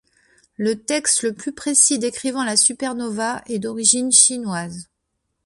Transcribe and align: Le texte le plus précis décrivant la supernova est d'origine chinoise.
Le 0.57 0.81
texte 0.83 1.21
le 1.21 1.31
plus 1.31 1.51
précis 1.51 1.99
décrivant 1.99 2.43
la 2.43 2.57
supernova 2.57 3.43
est 3.45 3.59
d'origine 3.59 4.11
chinoise. 4.11 4.89